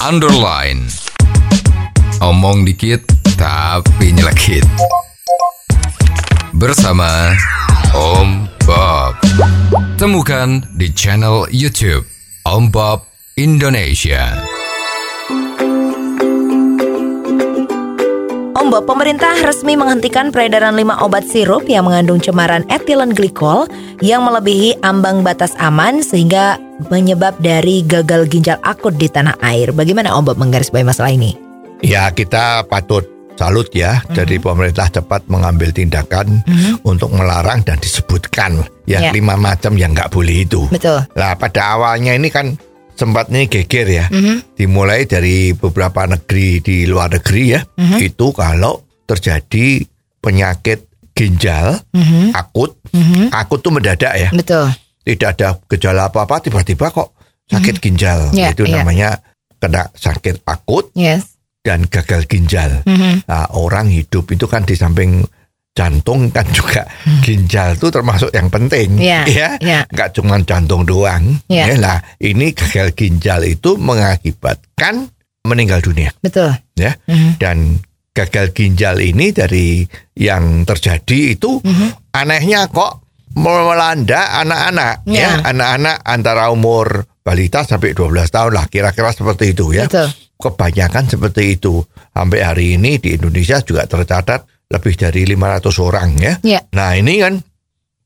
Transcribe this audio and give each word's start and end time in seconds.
underline. 0.00 0.88
Omong 2.24 2.64
dikit 2.64 3.04
tapi 3.36 4.16
nyelekit. 4.16 4.64
Bersama 6.56 7.36
Om 7.92 8.48
Bob. 8.64 9.20
Temukan 10.00 10.64
di 10.76 10.88
channel 10.96 11.44
YouTube 11.52 12.08
Om 12.48 12.72
Bob 12.72 13.04
Indonesia. 13.36 14.49
Ombok, 18.60 18.84
pemerintah 18.84 19.32
resmi 19.40 19.72
menghentikan 19.72 20.28
peredaran 20.28 20.76
lima 20.76 21.00
obat 21.00 21.24
sirup 21.24 21.64
yang 21.64 21.88
mengandung 21.88 22.20
cemaran 22.20 22.60
etilen 22.68 23.08
glikol 23.08 23.64
yang 24.04 24.20
melebihi 24.20 24.84
ambang 24.84 25.24
batas 25.24 25.56
aman 25.56 26.04
sehingga 26.04 26.60
menyebab 26.92 27.40
dari 27.40 27.80
gagal 27.80 28.28
ginjal 28.28 28.60
akut 28.60 29.00
di 29.00 29.08
tanah 29.08 29.40
air. 29.40 29.72
Bagaimana 29.72 30.12
Ombok 30.12 30.36
menggarisbawahi 30.36 30.84
masalah 30.84 31.08
ini? 31.08 31.32
Ya 31.80 32.12
kita 32.12 32.68
patut 32.68 33.08
salut 33.40 33.72
ya 33.72 34.04
Mhm. 34.04 34.12
dari 34.12 34.36
pemerintah 34.36 34.92
cepat 34.92 35.24
mengambil 35.32 35.72
tindakan 35.72 36.44
untuk 36.84 37.16
melarang 37.16 37.64
dan 37.64 37.80
disebutkan 37.80 38.60
ya 38.84 39.08
Ya. 39.08 39.10
lima 39.16 39.40
macam 39.40 39.72
yang 39.80 39.96
nggak 39.96 40.12
boleh 40.12 40.44
itu. 40.44 40.68
Betul. 40.68 41.00
Nah 41.16 41.32
pada 41.32 41.80
awalnya 41.80 42.12
ini 42.12 42.28
kan 42.28 42.60
sempat 43.00 43.32
nih 43.32 43.48
geger 43.48 43.88
ya, 43.88 44.04
Mhm. 44.12 44.60
dimulai 44.60 45.08
dari 45.08 45.56
beberapa 45.56 46.04
negeri 46.04 46.60
di 46.60 46.84
luar 46.84 47.08
negeri 47.16 47.56
ya, 47.56 47.64
Mhm. 47.64 47.96
itu 47.96 48.26
kalau 48.36 48.84
terjadi 49.08 49.80
penyakit 50.20 50.84
ginjal 51.16 51.80
Mhm. 51.96 52.36
akut, 52.36 52.76
Mhm. 52.92 53.32
akut 53.32 53.64
tuh 53.64 53.72
mendadak 53.72 54.12
ya, 54.12 54.28
Betul. 54.28 54.68
tidak 55.08 55.40
ada 55.40 55.56
gejala 55.64 56.12
apa-apa 56.12 56.44
tiba-tiba 56.44 56.92
kok 56.92 57.16
sakit 57.48 57.80
ginjal, 57.80 58.28
Ya, 58.36 58.52
itu 58.52 58.68
ya. 58.68 58.84
namanya 58.84 59.16
kena 59.56 59.88
sakit 59.96 60.44
akut 60.44 60.92
Yes. 60.92 61.40
dan 61.64 61.88
gagal 61.88 62.28
ginjal. 62.28 62.84
Mhm. 62.84 63.24
Nah, 63.24 63.48
orang 63.56 63.88
hidup 63.88 64.28
itu 64.28 64.44
kan 64.44 64.68
di 64.68 64.76
samping 64.76 65.24
jantung 65.80 66.28
kan 66.28 66.44
juga 66.52 66.84
ginjal 67.24 67.72
itu 67.72 67.88
termasuk 67.88 68.28
yang 68.36 68.52
penting 68.52 69.00
Hmm. 69.00 69.00
Iya, 69.00 69.20
ya 69.24 69.48
iya. 69.64 69.80
nggak 69.96 70.12
cuma 70.12 70.36
jantung 70.44 70.84
doang 70.84 71.40
Iya. 71.48 71.72
ya 71.72 71.76
lah 71.80 71.98
ini 72.20 72.52
gagal 72.52 72.92
ginjal 72.92 73.40
itu 73.48 73.80
mengakibatkan 73.80 75.08
meninggal 75.40 75.80
dunia 75.80 76.12
Betul. 76.20 76.52
ya 76.76 76.92
Mhm. 77.08 77.40
dan 77.40 77.80
gagal 78.12 78.52
ginjal 78.52 79.00
ini 79.00 79.32
dari 79.32 79.88
yang 80.14 80.68
terjadi 80.68 81.32
itu 81.32 81.64
Mhm. 81.64 82.12
anehnya 82.12 82.68
kok 82.68 83.00
melanda 83.32 84.36
anak-anak 84.36 85.08
Iya. 85.08 85.16
ya 85.16 85.30
anak-anak 85.48 85.96
antara 86.04 86.52
umur 86.52 87.08
balita 87.22 87.62
sampai 87.62 87.94
12 87.94 88.28
tahun 88.28 88.52
lah 88.52 88.66
kira-kira 88.66 89.14
seperti 89.14 89.54
itu 89.54 89.72
ya 89.72 89.86
Betul. 89.86 90.10
kebanyakan 90.36 91.04
seperti 91.06 91.56
itu. 91.56 91.84
Sampai 92.10 92.42
hari 92.42 92.74
ini 92.74 92.98
di 92.98 93.14
Indonesia 93.14 93.62
juga 93.62 93.86
tercatat 93.86 94.49
lebih 94.70 94.94
dari 94.94 95.26
500 95.26 95.74
orang 95.80 96.08
ya. 96.16 96.34
Ya. 96.40 96.60
Nah 96.72 96.94
ini 96.94 97.18
kan 97.18 97.34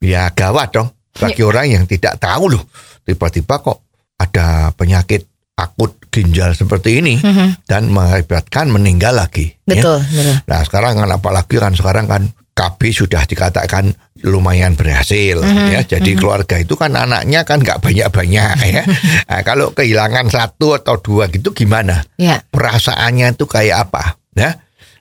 ya 0.00 0.28
gawat 0.28 0.72
dong 0.72 0.88
bagi 1.12 1.40
orang 1.40 1.66
yang 1.70 1.84
tidak 1.84 2.16
tahu 2.16 2.50
loh. 2.50 2.64
Tiba-tiba 3.04 3.60
kok 3.60 3.84
ada 4.16 4.72
penyakit 4.72 5.28
akut 5.54 6.10
ginjal 6.10 6.50
seperti 6.50 6.98
ini 6.98 7.14
Mhm. 7.14 7.68
dan 7.68 7.86
mengakibatkan 7.86 8.66
meninggal 8.68 9.14
lagi. 9.14 9.52
ya. 9.64 9.78
Betul. 9.78 10.00
Betul. 10.02 10.34
Nah 10.44 10.60
sekarang 10.64 10.92
kan 10.98 11.10
apalagi 11.10 11.56
kan 11.56 11.72
sekarang 11.72 12.06
kan 12.06 12.22
KB 12.54 12.80
sudah 12.88 13.22
dikatakan 13.22 13.90
lumayan 14.24 14.72
berhasil 14.72 15.42
ya. 15.42 15.82
Jadi 15.84 16.14
keluarga 16.14 16.56
itu 16.56 16.74
kan 16.74 16.94
anaknya 16.94 17.42
kan 17.42 17.60
nggak 17.60 17.82
banyak-banyak 17.82 18.56
ya. 18.64 18.82
Nah, 19.28 19.40
kalau 19.42 19.70
kehilangan 19.70 20.30
satu 20.30 20.72
atau 20.72 20.96
dua 20.96 21.26
gitu 21.28 21.50
gimana? 21.50 22.06
Ya. 22.14 22.40
perasaannya 22.46 23.34
itu 23.34 23.44
kayak 23.44 23.90
apa 23.90 24.16
ya 24.32 24.54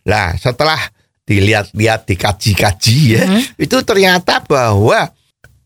lah 0.03 0.33
setelah 0.36 0.77
dilihat-lihat 1.24 2.04
dikaji-kaji 2.04 2.98
ya 3.16 3.23
itu 3.56 3.78
ternyata 3.88 4.44
bahwa 4.44 5.11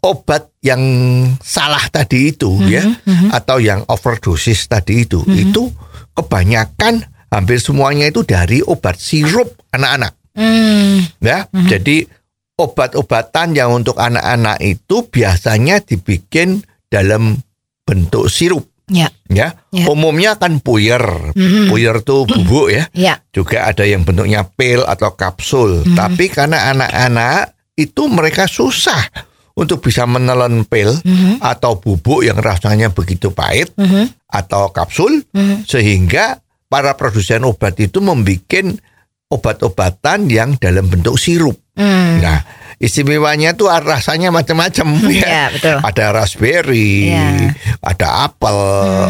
obat 0.06 0.54
yang 0.62 0.82
salah 1.42 1.82
tadi 1.90 2.36
itu 2.36 2.62
ya 2.70 2.86
atau 3.34 3.58
yang 3.58 3.82
overdosis 3.90 4.70
tadi 4.70 5.10
itu 5.10 5.26
itu 5.34 5.74
kebanyakan 6.14 7.02
hampir 7.34 7.58
semuanya 7.60 8.08
itu 8.08 8.24
dari 8.24 8.64
obat 8.64 8.96
sirup 8.98 9.52
anak-anak. 9.74 10.14
Hmm. 10.38 11.02
ya 11.18 11.50
jadi 11.50 12.06
obat-obatan 12.62 13.58
yang 13.58 13.74
untuk 13.74 13.98
anak-anak 13.98 14.62
itu 14.62 15.10
biasanya 15.10 15.82
dibikin 15.82 16.62
dalam 16.94 17.42
bentuk 17.90 18.30
sirup 18.30 18.70
Ya. 18.88 19.12
ya. 19.28 19.52
Ya. 19.76 19.86
Umumnya 19.92 20.40
kan 20.40 20.64
puyer. 20.64 21.04
Mhm. 21.36 21.68
Puyer 21.68 22.00
tuh 22.08 22.24
bubuk 22.24 22.72
ya. 22.72 22.88
Ya. 22.96 23.20
Juga 23.36 23.68
ada 23.68 23.84
yang 23.84 24.08
bentuknya 24.08 24.48
pil 24.48 24.84
atau 24.88 25.12
kapsul. 25.14 25.84
Mhm. 25.84 25.96
Tapi 25.96 26.32
karena 26.32 26.72
anak-anak 26.72 27.56
itu 27.76 28.08
mereka 28.08 28.48
susah 28.48 29.04
untuk 29.60 29.84
bisa 29.84 30.08
menelan 30.08 30.64
pil 30.64 30.96
Mhm. 31.04 31.44
atau 31.44 31.78
bubuk 31.84 32.24
yang 32.24 32.40
rasanya 32.40 32.94
begitu 32.96 33.36
pahit 33.36 33.76
Mhm. 33.76 34.32
atau 34.32 34.72
kapsul 34.72 35.20
Mhm. 35.36 35.68
sehingga 35.68 36.40
para 36.72 36.96
produsen 36.96 37.44
obat 37.44 37.76
itu 37.80 38.00
membuat 38.00 38.80
obat-obatan 39.28 40.32
yang 40.32 40.56
dalam 40.56 40.88
bentuk 40.88 41.20
sirup. 41.20 41.60
Hmm. 41.76 42.24
Nah, 42.24 42.40
istimewanya 42.78 43.54
tuh 43.54 43.70
rasanya 43.70 44.30
macam-macam 44.30 44.88
ya. 45.14 45.26
Ya, 45.26 45.44
betul. 45.54 45.78
Ada 45.82 46.06
raspberry, 46.14 47.12
Ya. 47.14 47.54
ada 47.82 48.08
apel, 48.26 48.58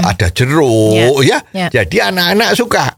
ada 0.03 0.27
jeruk 0.31 1.19
ya. 1.23 1.39
Ya. 1.51 1.67
Jadi 1.71 1.99
anak-anak 1.99 2.55
suka. 2.55 2.95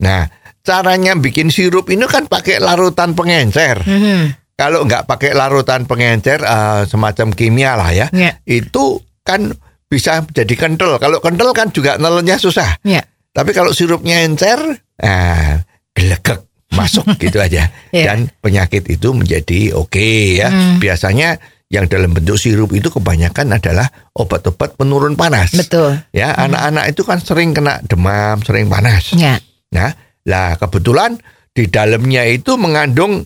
Nah, 0.00 0.28
caranya 0.60 1.12
bikin 1.14 1.52
sirup 1.52 1.88
ini 1.88 2.04
kan 2.04 2.24
pakai 2.26 2.60
larutan 2.60 3.12
pengencer. 3.12 3.80
Mhm. 3.84 4.36
Kalau 4.56 4.84
nggak 4.84 5.08
pakai 5.08 5.32
larutan 5.32 5.88
pengencer 5.88 6.40
eh, 6.40 6.84
semacam 6.84 7.32
kimia 7.32 7.80
lah 7.80 7.96
ya, 7.96 8.06
Ya. 8.12 8.36
itu 8.44 9.00
kan 9.24 9.56
bisa 9.88 10.20
jadi 10.28 10.52
kental. 10.54 11.00
Kalau 11.00 11.16
kental 11.18 11.52
kan 11.52 11.72
juga 11.72 11.96
nelennya 11.96 12.36
susah. 12.36 12.76
Ya. 12.84 13.00
Tapi 13.32 13.56
kalau 13.56 13.72
sirupnya 13.72 14.20
encer, 14.20 14.58
ah, 15.00 15.64
gelegek 15.96 16.49
masuk 16.74 17.06
gitu 17.22 17.38
aja. 17.42 17.70
Ya. 17.90 18.04
Dan 18.10 18.30
penyakit 18.40 18.86
itu 18.90 19.10
menjadi 19.14 19.74
oke 19.74 20.40
ya. 20.40 20.48
Hmm. 20.48 20.78
Biasanya 20.78 21.38
yang 21.70 21.86
dalam 21.86 22.10
bentuk 22.10 22.34
sirup 22.34 22.74
itu 22.74 22.90
kebanyakan 22.90 23.54
adalah 23.54 23.86
obat-obat 24.18 24.74
penurun 24.74 25.14
panas. 25.14 25.54
Betul. 25.54 26.02
Ya, 26.10 26.34
anak-anak 26.34 26.90
itu 26.90 27.06
kan 27.06 27.22
sering 27.22 27.54
kena 27.54 27.78
demam, 27.86 28.42
sering 28.42 28.66
panas. 28.66 29.14
Ya. 29.14 29.38
Nah, 29.70 29.94
lah 30.26 30.58
kebetulan 30.58 31.14
di 31.54 31.70
dalamnya 31.70 32.26
itu 32.26 32.58
mengandung 32.58 33.22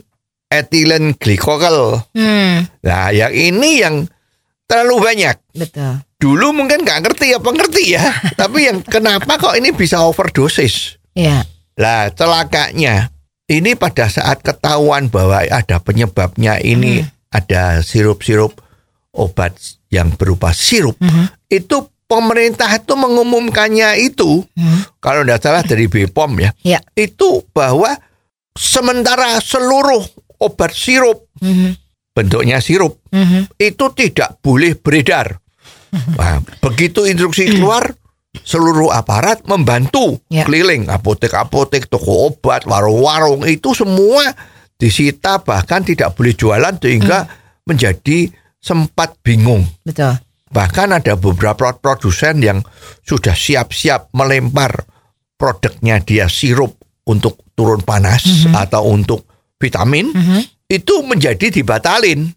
etilen 0.52 1.16
glikol. 1.16 2.04
Hmm. 2.12 2.68
Nah, 2.84 3.16
yang 3.16 3.32
ini 3.32 3.80
yang 3.80 4.04
terlalu 4.68 4.96
banyak. 5.00 5.36
Betul. 5.56 6.04
Dulu 6.20 6.52
mungkin 6.52 6.84
nggak 6.84 7.00
ngerti 7.04 7.36
apa 7.36 7.48
ngerti 7.48 7.84
ya, 7.96 8.04
tapi 8.40 8.68
yang 8.68 8.80
kenapa 8.84 9.40
kok 9.40 9.56
ini 9.56 9.72
bisa 9.72 10.04
overdosis? 10.04 11.00
Ya. 11.16 11.44
Lah 11.80 12.12
celakanya 12.12 13.13
ini 13.48 13.76
pada 13.76 14.08
saat 14.08 14.40
ketahuan 14.40 15.12
bahwa 15.12 15.44
ada 15.44 15.76
penyebabnya 15.80 16.60
ini 16.60 17.04
ada 17.28 17.84
sirup-sirup 17.84 18.56
obat 19.14 19.54
yang 19.92 20.14
berupa 20.16 20.50
sirup 20.50 20.96
Mhm. 20.98 21.52
itu 21.52 21.76
pemerintah 22.08 22.68
itu 22.72 22.94
mengumumkannya 22.96 24.00
itu 24.00 24.42
Mhm. 24.56 24.98
kalau 24.98 25.22
tidak 25.22 25.40
salah 25.42 25.62
dari 25.62 25.86
BPOM 25.86 26.32
ya 26.40 26.50
Ya. 26.64 26.80
itu 26.96 27.44
bahwa 27.52 27.94
sementara 28.54 29.38
seluruh 29.38 30.02
obat 30.40 30.72
sirup 30.72 31.28
Mhm. 31.38 31.76
bentuknya 32.14 32.58
sirup 32.58 33.02
Mhm. 33.12 33.54
itu 33.58 33.84
tidak 33.94 34.38
boleh 34.40 34.78
beredar. 34.78 35.38
Nah, 35.94 36.42
begitu 36.58 37.06
instruksi 37.06 37.54
keluar, 37.54 37.94
seluruh 38.42 38.90
aparat 38.90 39.46
membantu 39.46 40.18
Ya. 40.26 40.42
keliling 40.42 40.90
apotek-apotek, 40.90 41.86
toko 41.86 42.26
obat, 42.28 42.66
warung-warung 42.66 43.46
itu 43.46 43.70
semua 43.72 44.34
disita 44.74 45.38
bahkan 45.38 45.80
tidak 45.80 46.12
boleh 46.12 46.34
jualan 46.34 46.74
sehingga 46.76 47.30
menjadi 47.62 48.28
sempat 48.58 49.14
bingung. 49.20 49.62
Betul. 49.82 50.18
Bahkan 50.50 50.88
ada 50.92 51.14
beberapa 51.14 51.74
produsen 51.74 52.38
yang 52.38 52.58
sudah 53.00 53.32
siap-siap 53.32 54.10
melempar 54.10 54.86
produknya 55.34 55.98
dia 55.98 56.26
sirup 56.26 56.74
untuk 57.04 57.42
turun 57.52 57.82
panas 57.82 58.24
atau 58.50 58.88
untuk 58.88 59.26
vitamin 59.56 60.10
Mhm. 60.10 60.40
itu 60.66 60.94
menjadi 61.02 61.50
dibatalin 61.50 62.30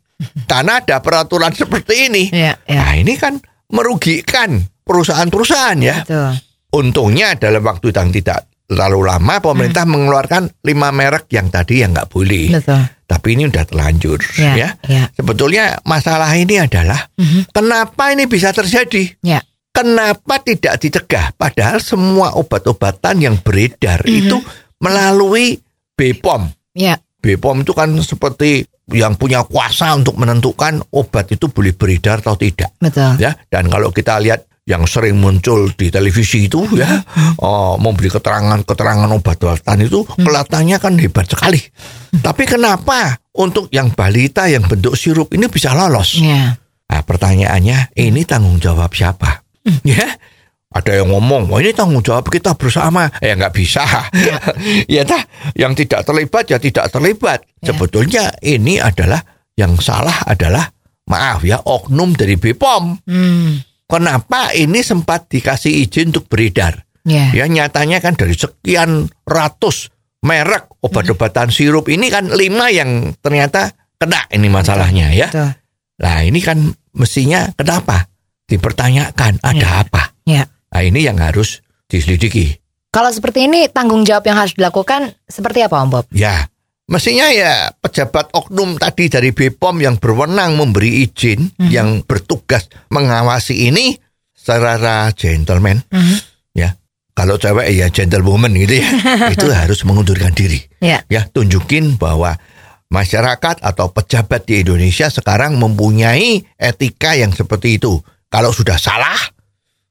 karena 0.45 0.81
ada 0.81 0.97
peraturan 0.97 1.53
seperti 1.53 2.09
ini. 2.09 2.23
Ya. 2.29 2.57
Ya. 2.65 2.81
Nah 2.81 2.93
ini 2.95 3.15
kan 3.15 3.38
merugikan 3.69 4.65
perusahaan-perusahaan 4.88 5.78
ya. 5.84 6.07
Betul. 6.07 6.31
Untungnya 6.72 7.36
dalam 7.36 7.63
waktu 7.63 7.92
yang 7.92 8.12
tidak 8.12 8.48
terlalu 8.68 9.07
lama 9.07 9.39
pemerintah 9.39 9.88
mengeluarkan 9.88 10.51
lima 10.63 10.92
merek 10.92 11.31
yang 11.31 11.48
tadi 11.48 11.84
yang 11.84 11.95
nggak 11.95 12.12
boleh. 12.12 12.51
Betul. 12.60 12.84
Tapi 13.07 13.28
ini 13.39 13.48
udah 13.48 13.63
terlanjur 13.63 14.19
Ya. 14.36 14.54
ya. 14.56 14.69
Ya. 14.84 15.04
Sebetulnya 15.16 15.80
masalah 15.88 16.28
ini 16.36 16.60
adalah 16.60 17.07
Mhm. 17.16 17.56
kenapa 17.56 18.12
ini 18.12 18.28
bisa 18.28 18.51
terjadi? 18.51 19.19
Ya. 19.24 19.39
kenapa 19.72 20.42
tidak 20.42 20.81
dicegah? 20.81 21.38
Padahal 21.38 21.78
semua 21.78 22.34
obat-obatan 22.34 23.22
yang 23.22 23.38
beredar 23.38 24.01
Mhm. 24.01 24.10
itu 24.10 24.38
melalui 24.81 25.62
BPOM. 25.94 26.50
Ya. 26.74 26.98
BPOM 27.22 27.62
itu 27.62 27.78
kan 27.78 27.94
seperti 28.01 28.66
yang 28.89 29.13
punya 29.13 29.45
kuasa 29.45 29.94
untuk 29.94 30.18
menentukan 30.18 30.81
obat 30.89 31.30
itu 31.30 31.54
boleh 31.54 31.78
beredar 31.78 32.25
atau 32.25 32.34
tidak. 32.34 32.74
Betul. 32.81 33.22
Ya, 33.22 33.38
dan 33.54 33.69
kalau 33.69 33.94
kita 33.94 34.18
lihat 34.18 34.46
yang 34.67 34.83
sering 34.83 35.15
muncul 35.15 35.71
di 35.71 35.87
televisi 35.87 36.51
itu 36.51 36.67
ya, 36.75 36.99
oh, 37.39 37.79
memberi 37.79 38.11
keterangan-keterangan 38.11 39.07
obat-obatan 39.15 39.87
itu 39.87 40.03
kelihatannya 40.03 40.77
kan 40.77 40.99
hebat 40.99 41.23
sekali. 41.31 41.63
Tapi 42.19 42.43
kenapa 42.43 43.15
untuk 43.39 43.71
yang 43.71 43.95
balita 43.95 44.51
yang 44.51 44.67
bentuk 44.67 44.99
sirup 44.99 45.31
ini 45.31 45.47
bisa 45.47 45.71
lolos? 45.71 46.19
Ya. 46.19 46.59
Nah, 46.87 47.01
pertanyaannya 47.03 47.95
ini 47.95 48.27
tanggung 48.27 48.59
jawab 48.59 48.91
siapa? 48.91 49.47
Ya, 49.83 50.15
ada 50.67 50.91
yang 50.91 51.15
ngomong, 51.15 51.47
wah 51.47 51.63
ini 51.63 51.71
tanggung 51.71 52.03
jawab 52.03 52.27
kita 52.27 52.51
bersama. 52.59 53.07
Ya 53.23 53.39
nggak 53.39 53.55
bisa. 53.55 53.83
ya 54.87 55.03
dah, 55.09 55.23
yang 55.55 55.71
tidak 55.75 56.03
terlibat 56.03 56.51
ya 56.51 56.59
tidak 56.59 56.91
terlibat. 56.91 57.43
Ya. 57.63 57.71
Sebetulnya 57.71 58.35
ini 58.43 58.83
adalah 58.83 59.23
yang 59.55 59.79
salah 59.79 60.27
adalah 60.27 60.67
maaf 61.07 61.47
ya 61.47 61.63
oknum 61.63 62.13
dari 62.19 62.35
BPOM. 62.35 62.83
Hmm. 63.07 63.63
Kenapa 63.88 64.51
ini 64.51 64.84
sempat 64.84 65.31
dikasih 65.31 65.88
izin 65.88 66.12
untuk 66.12 66.28
beredar? 66.28 66.84
Ya. 67.07 67.31
Ya 67.31 67.48
nyatanya 67.48 68.04
kan 68.04 68.19
dari 68.19 68.36
sekian 68.36 69.07
ratus 69.24 69.88
merek 70.19 70.68
obat-obatan 70.84 71.48
sirup 71.48 71.88
ini 71.88 72.12
kan 72.12 72.28
lima 72.28 72.68
yang 72.68 73.16
ternyata 73.24 73.72
kena 73.95 74.28
ini 74.28 74.51
masalahnya 74.51 75.16
ya. 75.16 75.31
Betul. 75.31 75.56
Nah 76.04 76.18
ini 76.22 76.44
kan 76.44 76.68
mestinya 76.92 77.48
kenapa? 77.56 78.12
Dipertanyakan 78.44 79.39
ada 79.39 79.56
Ya. 79.56 79.81
apa? 79.84 80.04
Ya. 80.28 80.44
Nah 80.68 80.81
ini 80.84 81.04
yang 81.04 81.16
harus 81.18 81.63
diselidiki. 81.88 82.60
Kalau 82.92 83.07
seperti 83.07 83.48
ini 83.48 83.72
tanggung 83.72 84.04
jawab 84.04 84.28
yang 84.28 84.36
harus 84.36 84.51
dilakukan 84.51 85.16
seperti 85.24 85.63
apa 85.63 85.80
Om 85.80 85.89
Bob? 85.92 86.06
Ya, 86.12 86.51
mestinya 86.88 87.28
ya 87.30 87.72
pejabat 87.75 88.31
oknum 88.31 88.80
tadi 88.80 89.12
dari 89.12 89.36
BPOM 89.36 89.84
yang 89.84 89.95
berwenang 90.00 90.56
memberi 90.56 91.04
izin, 91.07 91.51
yang 91.72 92.01
bertugas 92.07 92.72
mengawasi 92.89 93.68
ini 93.68 94.00
secara 94.31 95.12
gentleman. 95.12 95.84
Ya, 96.56 96.80
kalau 97.12 97.36
cewek 97.36 97.68
ya 97.75 97.92
gentlewoman 97.92 98.56
gitu 98.56 98.80
ya, 98.80 98.88
itu 99.36 99.48
harus 99.51 99.84
mengundurkan 99.84 100.31
diri. 100.31 100.63
Ya. 100.80 101.04
Ya, 101.12 101.28
tunjukin 101.28 102.00
bahwa 102.00 102.39
masyarakat 102.88 103.60
atau 103.60 103.92
pejabat 103.92 104.48
di 104.48 104.63
Indonesia 104.63 105.12
sekarang 105.12 105.60
mempunyai 105.60 106.48
etika 106.56 107.19
yang 107.19 107.36
seperti 107.36 107.78
itu. 107.81 108.00
Kalau 108.28 108.51
sudah 108.51 108.80
salah, 108.80 109.19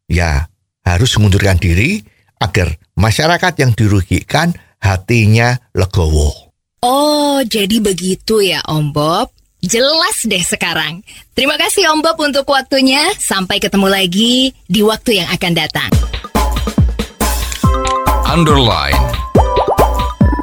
ya 0.09 0.49
harus 0.85 1.13
mengundurkan 1.17 1.61
diri 1.61 2.01
agar 2.41 2.77
masyarakat 2.97 3.53
yang 3.61 3.73
dirugikan 3.73 4.53
hatinya 4.81 5.57
legowo. 5.73 6.46
Oh, 6.85 7.41
jadi 7.41 7.81
begitu 7.81 8.45
ya 8.45 8.61
Om 8.69 8.93
Bob. 8.93 9.33
Jelas 9.65 10.29
deh 10.29 10.45
sekarang. 10.45 11.01
Terima 11.33 11.57
kasih 11.57 11.89
Om 11.89 12.05
Bob 12.05 12.21
untuk 12.21 12.45
waktunya. 12.53 13.01
Sampai 13.17 13.57
ketemu 13.57 13.89
lagi 13.89 14.53
di 14.69 14.85
waktu 14.85 15.25
yang 15.25 15.29
akan 15.33 15.53
datang. 15.57 15.91
Underline. 18.29 19.01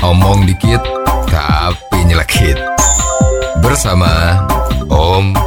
Omong 0.01 0.49
dikit 0.49 0.81
tapi 1.29 2.01
nyelekit. 2.09 2.57
Bersama 3.61 4.41
Om 4.89 5.37